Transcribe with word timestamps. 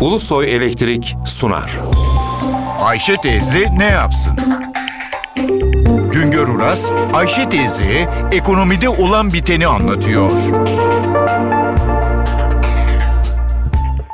Ulusoy 0.00 0.54
Elektrik 0.56 1.16
sunar. 1.26 1.78
Ayşe 2.80 3.16
teyze 3.16 3.78
ne 3.78 3.84
yapsın? 3.84 4.32
Güngör 6.12 6.48
Uras, 6.48 6.92
Ayşe 7.12 7.48
teyze 7.48 8.08
ekonomide 8.32 8.88
olan 8.88 9.32
biteni 9.32 9.66
anlatıyor. 9.66 10.30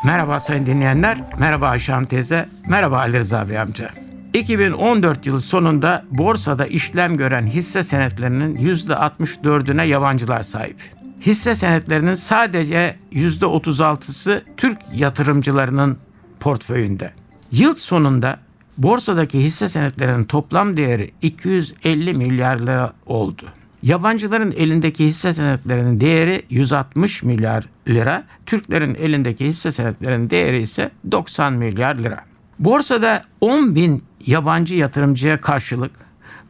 Merhaba 0.04 0.40
sayın 0.40 0.66
dinleyenler, 0.66 1.18
merhaba 1.38 1.68
Ayşe 1.68 1.92
Hanım 1.92 2.06
teyze, 2.06 2.48
merhaba 2.68 2.98
Ali 2.98 3.18
Rıza 3.18 3.48
Bey 3.48 3.58
amca. 3.58 3.90
2014 4.34 5.26
yılı 5.26 5.40
sonunda 5.40 6.04
borsada 6.10 6.66
işlem 6.66 7.16
gören 7.16 7.46
hisse 7.46 7.82
senetlerinin 7.82 8.56
%64'üne 8.56 9.86
yabancılar 9.86 10.42
sahip. 10.42 10.95
Hisse 11.20 11.54
senetlerinin 11.54 12.14
sadece 12.14 12.96
%36'sı 13.12 14.44
Türk 14.56 14.78
yatırımcılarının 14.94 15.98
portföyünde. 16.40 17.12
Yıl 17.52 17.74
sonunda 17.74 18.38
borsadaki 18.78 19.40
hisse 19.40 19.68
senetlerinin 19.68 20.24
toplam 20.24 20.76
değeri 20.76 21.10
250 21.22 22.14
milyar 22.14 22.56
lira 22.56 22.92
oldu. 23.06 23.42
Yabancıların 23.82 24.52
elindeki 24.52 25.04
hisse 25.04 25.34
senetlerinin 25.34 26.00
değeri 26.00 26.42
160 26.50 27.22
milyar 27.22 27.64
lira, 27.88 28.24
Türklerin 28.46 28.94
elindeki 28.94 29.46
hisse 29.46 29.72
senetlerinin 29.72 30.30
değeri 30.30 30.62
ise 30.62 30.90
90 31.10 31.52
milyar 31.52 31.96
lira. 31.96 32.24
Borsada 32.58 33.24
10 33.40 33.74
bin 33.74 34.04
yabancı 34.26 34.76
yatırımcıya 34.76 35.38
karşılık 35.38 35.92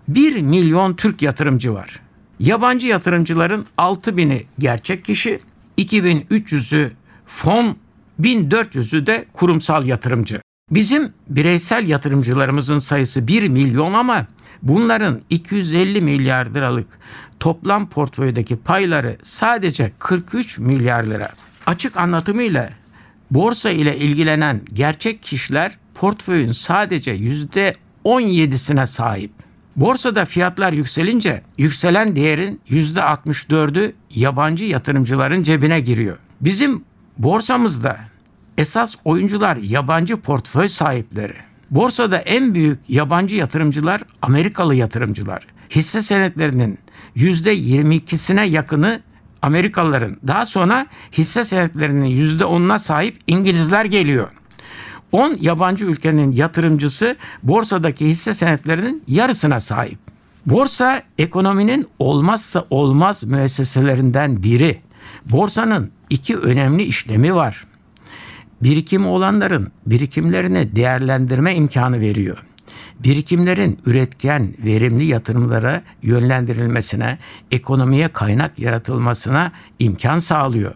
1 0.09 0.43
milyon 0.43 0.95
Türk 0.95 1.23
yatırımcı 1.23 1.75
var. 1.75 2.01
Yabancı 2.41 2.89
yatırımcıların 2.89 3.67
6 3.79 4.17
bini 4.17 4.45
gerçek 4.59 5.05
kişi, 5.05 5.41
2300'ü 5.79 6.91
fon, 7.27 7.77
1400'ü 8.21 9.07
de 9.07 9.25
kurumsal 9.33 9.87
yatırımcı. 9.87 10.41
Bizim 10.71 11.13
bireysel 11.29 11.89
yatırımcılarımızın 11.89 12.79
sayısı 12.79 13.27
1 13.27 13.49
milyon 13.49 13.93
ama 13.93 14.27
bunların 14.63 15.21
250 15.31 16.01
milyar 16.01 16.47
liralık 16.47 16.87
toplam 17.41 17.89
portföydeki 17.89 18.57
payları 18.57 19.17
sadece 19.23 19.93
43 19.99 20.59
milyar 20.59 21.05
lira. 21.05 21.29
Açık 21.67 21.97
anlatımıyla 21.97 22.71
borsa 23.31 23.71
ile 23.71 23.97
ilgilenen 23.97 24.61
gerçek 24.73 25.23
kişiler 25.23 25.79
portföyün 25.95 26.53
sadece 26.53 27.11
yüzde 27.11 27.73
17'sine 28.05 28.87
sahip. 28.87 29.46
Borsada 29.77 30.25
fiyatlar 30.25 30.73
yükselince 30.73 31.43
yükselen 31.59 32.17
değerin 32.17 32.61
yüzde 32.69 33.01
64'ü 33.01 33.93
yabancı 34.11 34.65
yatırımcıların 34.65 35.43
cebine 35.43 35.81
giriyor. 35.81 36.17
Bizim 36.41 36.85
borsamızda 37.19 37.99
esas 38.59 38.95
oyuncular 39.05 39.57
yabancı 39.57 40.17
portföy 40.17 40.69
sahipleri. 40.69 41.35
Borsada 41.71 42.19
en 42.19 42.55
büyük 42.55 42.91
yabancı 42.91 43.37
yatırımcılar 43.37 44.03
Amerikalı 44.23 44.75
yatırımcılar. 44.75 45.47
Hisse 45.71 46.03
senetlerinin 46.03 46.79
%22'sine 47.17 48.49
yakını 48.49 49.01
Amerikalıların. 49.43 50.17
Daha 50.27 50.47
sonra 50.47 50.87
hisse 51.13 51.45
senetlerinin 51.45 52.07
%10'una 52.07 52.79
sahip 52.79 53.19
İngilizler 53.27 53.85
geliyor. 53.85 54.31
10 55.17 55.39
yabancı 55.41 55.85
ülkenin 55.85 56.33
yatırımcısı 56.33 57.17
borsadaki 57.43 58.07
hisse 58.07 58.35
senetlerinin 58.35 59.03
yarısına 59.09 59.61
sahip. 59.61 59.99
Borsa 60.47 61.03
ekonominin 61.19 61.87
olmazsa 61.99 62.65
olmaz 62.71 63.25
müesseselerinden 63.25 64.43
biri. 64.43 64.81
Borsanın 65.25 65.91
iki 66.11 66.37
önemli 66.37 66.83
işlemi 66.83 67.35
var. 67.35 67.67
Birikim 68.63 69.07
olanların 69.07 69.73
birikimlerini 69.87 70.77
değerlendirme 70.77 71.55
imkanı 71.55 72.01
veriyor. 72.01 72.39
Birikimlerin 72.99 73.79
üretken, 73.87 74.55
verimli 74.65 75.05
yatırımlara 75.05 75.83
yönlendirilmesine, 76.03 77.19
ekonomiye 77.51 78.09
kaynak 78.09 78.59
yaratılmasına 78.59 79.53
imkan 79.79 80.19
sağlıyor. 80.19 80.75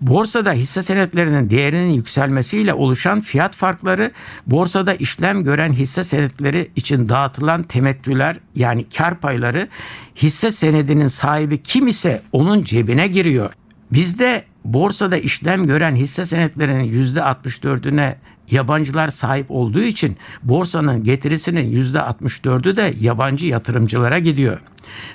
Borsada 0.00 0.52
hisse 0.52 0.82
senetlerinin 0.82 1.50
değerinin 1.50 1.92
yükselmesiyle 1.92 2.74
oluşan 2.74 3.20
fiyat 3.20 3.56
farkları 3.56 4.10
borsada 4.46 4.94
işlem 4.94 5.44
gören 5.44 5.72
hisse 5.72 6.04
senetleri 6.04 6.70
için 6.76 7.08
dağıtılan 7.08 7.62
temettüler 7.62 8.36
yani 8.54 8.88
kar 8.88 9.20
payları 9.20 9.68
hisse 10.16 10.52
senedinin 10.52 11.08
sahibi 11.08 11.62
kim 11.62 11.88
ise 11.88 12.22
onun 12.32 12.62
cebine 12.62 13.06
giriyor. 13.06 13.52
Bizde 13.92 14.44
borsada 14.64 15.16
işlem 15.16 15.66
gören 15.66 15.96
hisse 15.96 16.26
senetlerinin 16.26 17.14
%64'üne 17.14 18.14
yabancılar 18.50 19.08
sahip 19.08 19.50
olduğu 19.50 19.82
için 19.82 20.16
borsanın 20.42 21.04
getirisinin 21.04 21.84
%64'ü 21.84 22.76
de 22.76 22.94
yabancı 23.00 23.46
yatırımcılara 23.46 24.18
gidiyor. 24.18 24.60